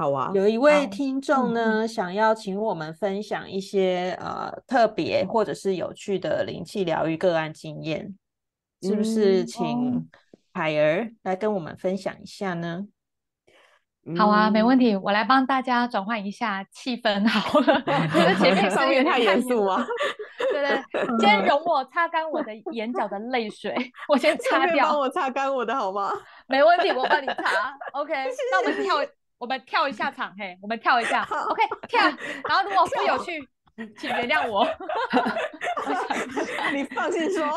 [0.00, 8.14] 好啊，有一位好听众嗯呢，想要请我们分享一些呃特别或者是有趣的灵气疗愈个案经验，
[8.80, 10.08] 是不是嗯请
[10.54, 12.86] 海儿来跟我们分享一下呢？
[14.16, 14.80] 好啊，没问嗯。
[14.80, 17.82] 题，我来帮大家转换一下气氛好了，
[18.40, 19.84] 前面上 面太严肃吗？
[20.50, 23.74] 对，对对， 先容我擦干我的眼角的泪水，
[24.08, 24.88] 我先擦掉。
[24.88, 26.10] 帮我擦干我的好吗？
[26.48, 27.76] 没问题，我帮你擦。
[27.92, 28.14] OK，
[28.50, 28.94] 那我们跳，
[29.40, 31.22] 我们跳一下 场，嘿，我们跳一下。
[31.22, 32.00] OK，跳。
[32.46, 33.40] 然后如果不有趣，
[33.98, 34.66] 请原谅我。
[36.74, 37.48] 你放心说。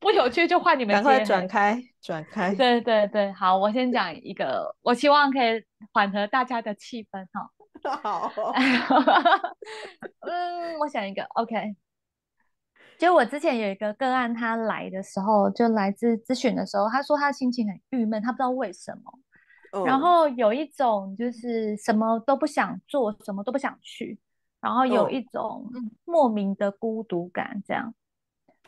[0.00, 0.94] 不有趣就换你们。
[0.94, 2.54] 赶快转开，转开。
[2.54, 7.50] 对对对，好，我先讲一个，我希望可以缓和大家的气氛哈。
[8.02, 8.32] 好。
[10.26, 11.76] 嗯，我想一个，OK。
[12.98, 19.18] 就我之前有一个个案，他来的时候就来自咨询的时候，他说他心情很郁闷，他不知道为什么，
[19.84, 24.18] 然后有一种就是什么都不想做，什么都不想去，
[24.60, 25.68] 然后有一种
[26.04, 27.94] 莫名的孤独感，这样。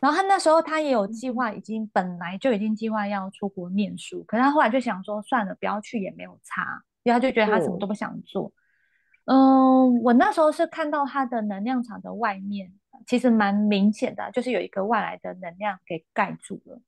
[0.00, 8.52] 然后他那时候他也有计划，已经本来就已经计划要出国念书，可是他后来就想说算了，不要去也没有差，因为他就觉得他什么都不想做。
[9.24, 12.70] 嗯，我那时候是看到他的能量场的外面，
[13.06, 16.78] 其实蛮明显的，就是有一个外来的能量给盖住了，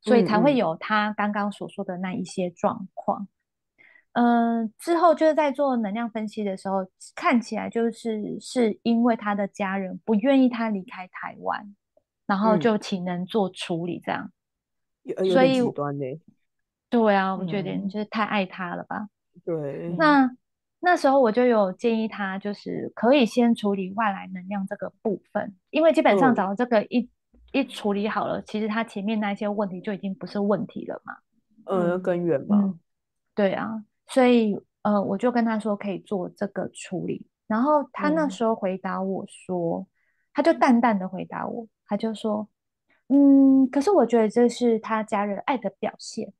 [0.00, 3.22] 所以才会有他刚刚所说的那一些状况。
[3.22, 3.37] 嗯，
[4.78, 11.74] 之后就是在做能量分析的时候，看起来就是是因为他的家人不愿意他离开台湾。
[12.26, 14.30] 然后就请人做处理，这样，
[15.32, 16.04] 所以极端呢？
[16.90, 19.08] 对啊，我觉得就是太爱他了吧？
[19.46, 19.94] 对。
[19.96, 20.30] 那
[20.80, 27.08] 那时候我就有建议他，就是可以先处理外来能量这个部分，因为基本上找到这个一
[27.52, 31.16] 一处理好了，其实他前面那些问题就已经不是问题了嘛。
[31.64, 32.78] 呃，根源嘛。
[33.34, 39.86] 对啊，所以呃，我就跟他说可以做这个处理，然后他那时候回答我说，
[40.32, 41.66] 他就淡淡的回答我。
[41.86, 42.46] 他就说
[43.08, 46.32] ：“嗯，可是我觉得这是他家人爱的表现，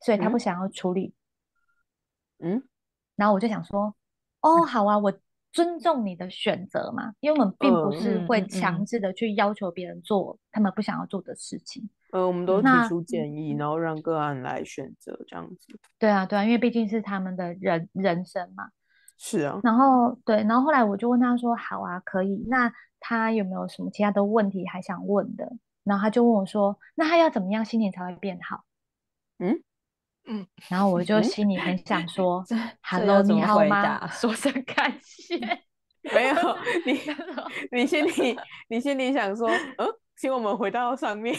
[0.00, 1.12] 所以他不想要处理。”
[2.38, 2.62] 嗯，
[3.16, 3.94] 然后我就想说
[4.42, 5.12] ：“哦，好啊，我
[5.50, 11.88] 尊重你的选择嘛，因为我们并不是会强制的去要求别人做他们不想要做的事情。
[12.12, 15.78] 呃，我们都提出建议，然后让个案来选择这样子。
[15.98, 18.70] 对啊，对啊，因为毕竟是他们的人人生嘛。
[19.18, 19.60] 是啊。
[19.62, 22.72] 然后对，然后后来我就问他说：‘好啊，可以。’那。”
[23.04, 25.52] 他有没有什么其他的问题还想问的？
[25.82, 28.62] 然后他就问我说：“那他要怎么样心情才会变好？”
[29.42, 29.60] 嗯
[30.28, 32.44] 嗯，然后我就心里很想说：
[32.80, 35.36] “Hello，你好吗？”说声感谢。
[36.14, 36.34] 没有
[36.86, 37.00] 你，
[37.72, 39.48] 你心里你心里想说
[39.78, 39.88] ：“嗯，
[40.22, 41.36] 请我们回到上面，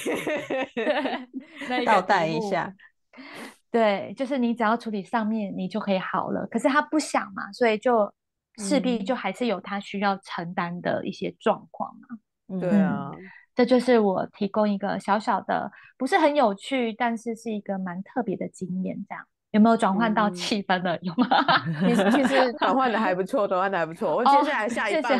[1.87, 2.71] 倒带一下。
[3.71, 6.45] ”对，就是你只要处理上面，你就可以好了。
[6.51, 8.13] 可是他不想嘛，所以就。
[8.59, 12.59] 势必就还是有他需要承担的一些状况嘛。
[12.59, 13.09] 对啊，
[13.55, 18.95] 这就是我提供一个小小的，不是很有趣，但是是一个蛮特别的经验。
[19.09, 20.95] 这样有没有转换到气氛了？
[21.01, 21.27] 有吗？
[22.11, 24.15] 其实转换的还不错，转换的还不错。
[24.15, 25.19] 我接下来下一半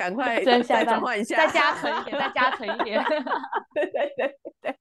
[0.00, 3.04] 赶快 再转换一下，再加成一点，再加成一点。
[3.74, 4.78] 对对对对，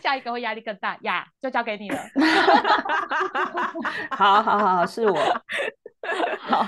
[0.00, 1.98] 下一个会压力更大呀，就交给你了。
[4.16, 5.18] 好好好，是我。
[6.38, 6.64] 好，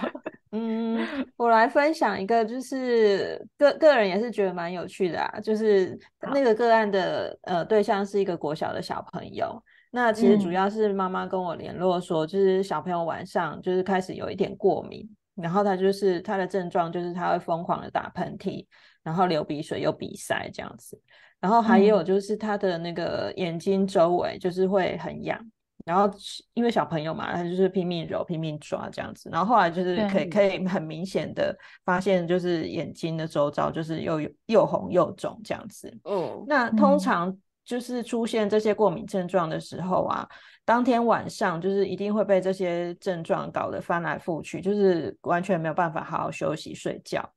[0.50, 5.96] 嗯，我来分享一个，就是个个人也是觉得蛮有趣的啊，就是
[6.34, 9.62] 那个个案的呃对象是一个国小的小朋友，
[9.92, 15.08] 那其实主要是妈妈跟我联络说，就是小朋友晚上就是开始有一点过敏，
[15.40, 18.66] 然后他就是他的症状就是他会疯狂的打喷嚏，
[19.02, 21.00] 然后流鼻水又鼻塞这样子，
[21.40, 25.38] 然后还有就是他的那个眼睛周围就是会很痒。
[25.86, 26.08] 然后
[26.52, 29.30] 因为小朋友嘛，他就是拼命揉、拼命抓这样子。
[29.32, 35.90] 然后后来就是可以可以很明显的发现，就是眼睛的周遭就是又又红又肿这样子。
[36.04, 37.34] 嗯，那通常
[37.70, 40.28] 就是出现这些过敏症状的时候啊，
[40.64, 47.32] 当天晚上就是一定会被这些症状搞得翻来覆去，就是完全没有办法好好休息睡觉。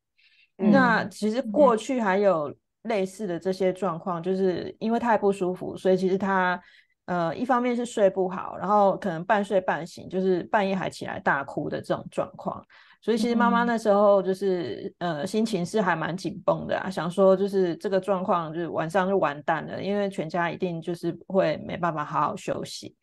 [0.56, 2.52] 那其实过去还有
[2.84, 6.60] 类似的这些状况，就是因为太不舒服，所以其实他。
[7.06, 12.66] 呃，一方面是睡不好，然后可能半睡半醒，就是半夜还起来大哭的这种状况。
[13.04, 22.96] 所以其实妈妈那时候就是呃心情是还蛮紧绷的啊，想说就是这个状况就是晚上就完蛋了，因为全家一定就是会没办法好好休息。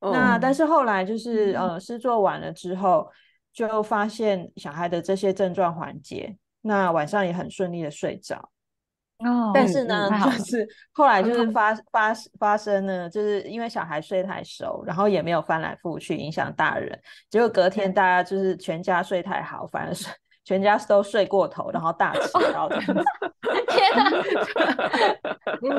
[0.00, 3.08] 那但是后来就是呃试做完了之后，
[3.52, 8.50] 就发现小孩的这些症状缓解，那晚上也很顺利的睡着。
[9.24, 16.98] 哦，但是呢，就是后来就是发发发生呢，就是因为小孩睡太熟，然后也没有翻来覆去影响大人，
[17.30, 20.06] 结果隔天大家就是全家睡太好，反而是
[20.44, 22.78] 全家都睡过头，然后大迟到的。
[23.68, 24.10] 天哪！
[25.62, 25.72] 嗯，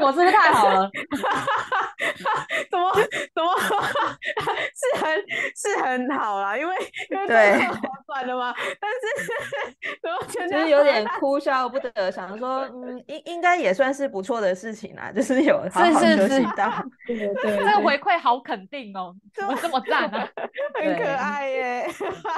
[0.00, 0.90] 我是不是太好了？
[2.70, 2.92] 怎么
[3.34, 3.54] 怎么
[4.74, 6.56] 是很是很好啦？
[6.56, 6.74] 因为
[7.10, 8.54] 因为太划算了嘛。
[8.80, 9.00] 但是
[10.02, 16.72] 怎么觉就是有点哭笑不得，想说，嗯，应应该也算是不错的事情啦，就是有好好休息到，
[17.06, 20.28] 对对，这个回馈好肯定哦，怎么这么赞啊？
[20.80, 21.88] 很可爱耶，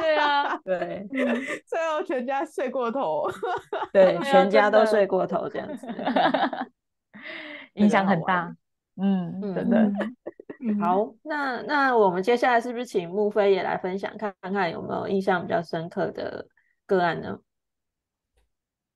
[0.01, 1.07] 对啊，对，
[1.67, 3.31] 最后全家睡过头，
[3.93, 5.87] 对， 全家都睡过头这样子，
[7.75, 8.55] 影响很大，
[8.97, 9.91] 嗯，真的。
[10.79, 16.47] 好，那那我们接下来是不是请木飞也来分享，看看有没有印象比较深刻的
[16.85, 17.39] 个案呢？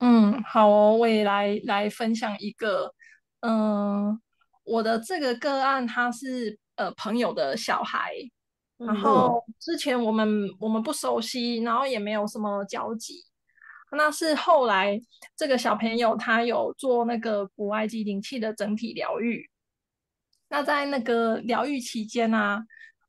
[0.01, 2.93] 嗯，好哦，我也来来分享一个，
[3.41, 4.21] 嗯，
[4.65, 8.13] 我的这个个案他是呃朋友的小孩，
[8.77, 13.25] 然后之前我们我们不熟悉，然后也没有什么交集，
[13.93, 15.01] 那是后来
[15.37, 19.49] 这个小朋友他有做那个古埃及灵气的整体疗愈。
[20.49, 22.65] 那在那个疗愈期间呢，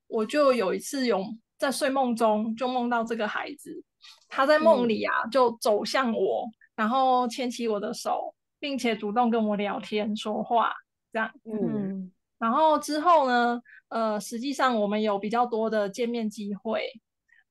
[0.08, 1.24] 我就有一次有
[1.58, 3.84] 在睡梦中就梦到这个孩子，
[4.30, 10.74] 他在梦里啊就走向我，然后牵起我的手，并且主动跟我聊天说话，
[11.12, 11.32] 这样。
[11.44, 12.12] 嗯。
[12.38, 13.62] 然后之后呢，
[13.96, 16.86] 呃，实际上我们有比较多的见面机会，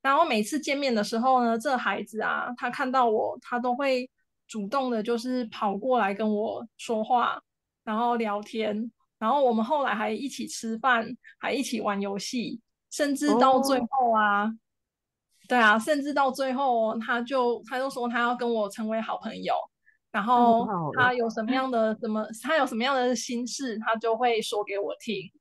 [0.03, 4.11] 然后每次见面的时候呢，这孩子啊，他看到我，他都会
[4.47, 7.40] 主动的，就是跑过来跟我说话，
[7.82, 8.92] 然后聊天。
[9.18, 14.53] 然后我们后来还一起吃饭，还一起玩游戏，甚至到最后啊，
[15.49, 19.55] 对啊，甚至到最后，他就他就说他要跟我成为好朋友，
[20.12, 25.32] 然后他有什么样的什么，他有什么样的心事，他就会说给我听。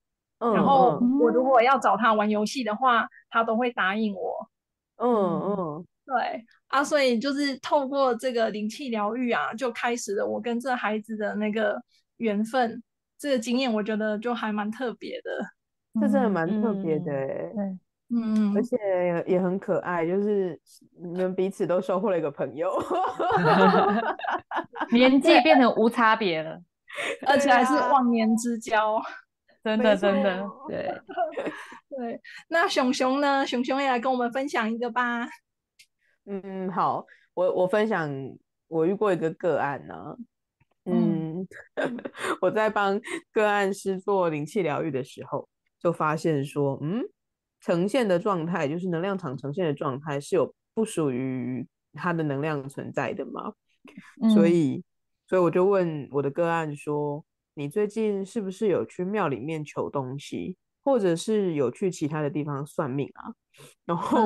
[0.53, 4.49] 然后我如果要找他玩游戏的话，他都会答应我。
[4.97, 11.81] 嗯嗯，对啊，所以就是透过这个灵气疗愈啊，就开始了我跟这孩子的那个
[12.17, 12.81] 缘分。
[13.19, 17.77] 这个经验我觉得就还蛮特别的，这真的蛮特别的，对，
[18.13, 20.59] 嗯，而且也很可爱，就是
[21.01, 22.69] 你们彼此都收获了一个朋友
[24.91, 26.59] 年纪变成无差别了，
[27.25, 29.01] 而且还是忘年之交，
[29.63, 31.01] 真的真的，对
[31.95, 32.21] 对。
[32.49, 33.45] 那熊熊呢？
[33.47, 35.27] 熊熊也来跟我们分享一个吧。
[36.25, 38.09] 嗯，好，我我分享
[38.67, 40.17] 我遇过一个个案呢。
[40.85, 41.47] 嗯，
[42.41, 42.99] 我在帮
[43.31, 45.47] 个案师做灵气疗愈的时候，
[45.79, 47.01] 就发现说，嗯，
[47.61, 53.53] 呈现的状态就是能量场呈现的状态是有不属于它的能量存在的嘛？
[54.33, 54.83] 所以，
[55.27, 57.23] 所以我就问我的个案说，
[57.55, 63.33] 你最近是不是有去庙里面求东西，或者是有去其他的地方算命啊？
[63.85, 64.19] 然后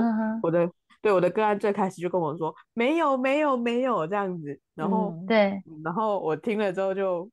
[0.44, 0.70] 我的。
[1.00, 7.30] 对我的个案最开始就跟我说没有没有没有这样子，然后对，然后我听了之后就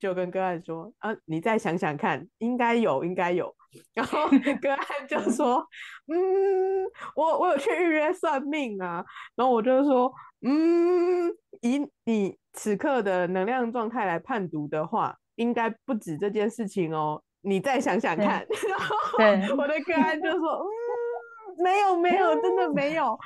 [0.00, 3.54] 就跟个案说啊，你再想想看，应该有应该有，
[3.94, 4.28] 然后
[4.60, 5.64] 个案就说
[6.08, 6.84] 嗯，
[7.14, 9.02] 我我有去预约算命啊，
[9.36, 10.12] 然后我就说
[10.42, 11.30] 嗯，
[11.62, 18.46] 以你此刻的能量状态来判读的话，应该不止这件事情哦，你再想想看，
[19.16, 20.68] 对，我的个案就说嗯。
[21.58, 23.18] 没有没有，真的 没有。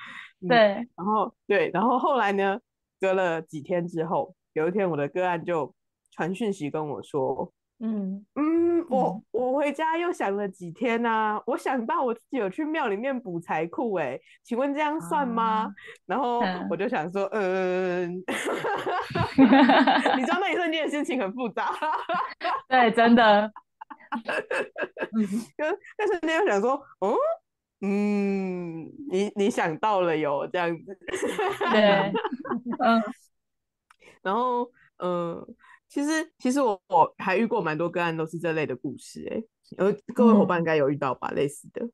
[0.48, 0.56] 对，
[0.96, 2.56] 然后对，然后后来呢？
[3.00, 5.74] 隔了几天之后，有一天我的个案就
[6.12, 7.52] 传讯息跟我说
[7.82, 15.72] ：“嗯嗯，我我回家又想了几天呢，我想到我自己有去庙里面补财库，哎，请问这样算吗？”
[16.06, 18.12] 然后我就想说：“嗯，
[20.16, 21.72] 你知道那一瞬间的心情很复杂。”
[22.68, 23.50] 对，真的。
[25.16, 25.26] 嗯，
[25.96, 27.14] 但是那又想说：“嗯。”
[27.82, 30.98] 嗯，你你想到了有这样子，
[31.72, 32.12] 对，
[32.78, 33.02] 嗯，
[34.20, 35.42] 然后嗯，
[35.90, 39.42] 其实其实我我还遇过蛮多个案都是这类的故事，哎，
[39.84, 41.84] 有，各位伙伴应该有遇到吧，类似的，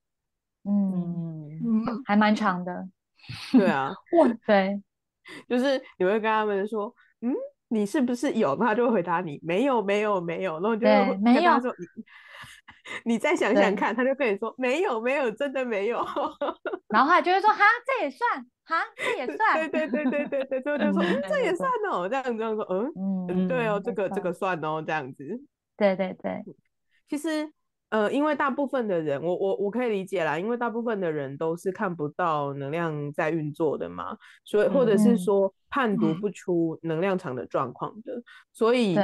[0.64, 2.86] 嗯嗯，还蛮长的，
[3.52, 3.88] 对啊，
[4.20, 4.82] 哇对，
[5.48, 7.34] 就是你会跟他们说，嗯，
[7.68, 8.54] 你是不是有？
[8.56, 10.86] 他就会回答你没有没有没有，然后就
[11.22, 11.74] 没有说。
[13.04, 15.98] 你再想想看，他就跟你说没有没有，真的没有。
[16.88, 19.70] 然后他就会说哈，这也算哈，这也算。
[19.70, 25.24] 对对对对对对，最后 就说这也算哦，这样这样说，嗯嗯，对哦，这个这个算哦，这样子。
[25.76, 26.42] 对对对，
[27.08, 27.50] 其实
[27.90, 38.96] 呃，因为大部分的人，我我我可以理解啦，因为大部分的人都是看不到能量在运作的嘛，所以或者是说判读不出能量场的状况的，所以。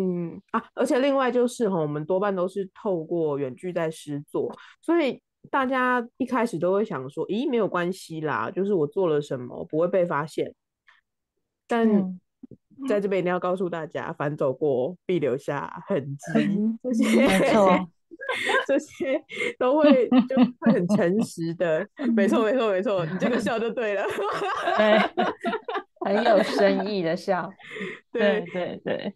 [0.00, 4.48] 嗯啊，而且另外就是哈，我们多半都是透过远距在施作，
[4.80, 10.54] 所以大家一开始都会想说，咦，没有关系啦，就是我做了什么不会被发现。
[11.66, 12.18] 但
[12.88, 17.88] 在这边一定要告诉大家，反走过必留下痕迹，这些没错，
[18.66, 19.22] 这些
[19.58, 24.04] 都会就会很诚实的， 没错没错没错，你这个笑就对了，
[24.76, 25.24] 对，
[26.14, 27.50] 很有深意的笑。
[28.12, 29.14] 对对对，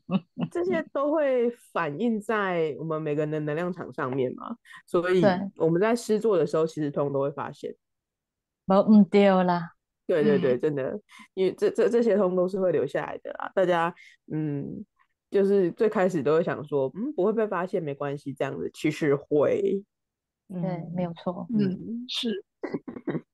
[0.51, 5.23] 这些都会反映在我们每个人的能量场上面嘛，所以
[5.57, 7.75] 我们在诗作的时候，其实通通都会发现。
[8.65, 9.73] 没唔丢啦。
[10.07, 11.01] 对对对，嗯真的，
[11.35, 13.51] 因为这这这些通都是会留下来的啦。
[13.55, 13.95] 大家
[14.31, 14.85] 嗯，
[15.31, 19.83] 就是最开始都会想说，嗯，不会被发现，没关系，这样子，其实会。
[20.49, 20.61] 对，
[20.95, 21.47] 没有错。
[21.51, 22.45] 嗯，嗯，是，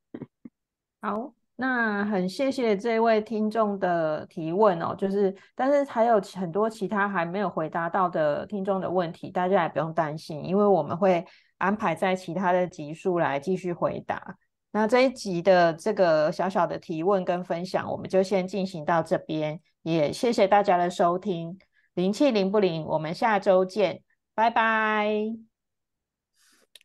[1.01, 14.23] 好，那很谢谢这位听众的提问哦，就是，但是还有很多其他还没有回答到的听众的问题，大家也不用担心，因为我们会安排在其他的集数来继续回答。
[14.71, 21.59] 那这一集的这个小小的提问跟分享，我们就先进行到这边，也谢谢大家的收听。
[21.95, 22.85] 灵气灵不灵？
[22.85, 24.03] 我们下周见，
[24.33, 25.11] 拜拜，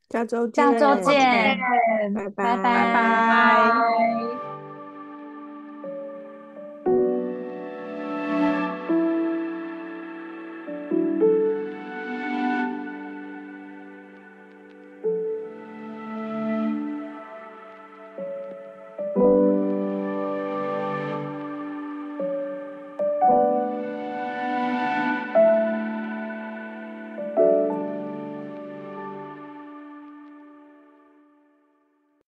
[0.09, 4.42] 下周下周见，见，拜拜拜拜。